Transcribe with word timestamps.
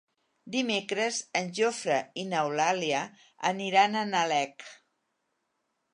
Dimecres 0.53 1.19
en 1.41 1.51
Jofre 1.59 1.99
i 2.21 2.25
n'Eulàlia 2.31 3.05
aniran 3.53 4.01
a 4.03 4.07
Nalec. 4.15 4.71